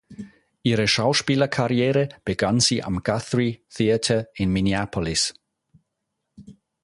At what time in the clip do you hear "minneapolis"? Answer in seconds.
4.51-5.35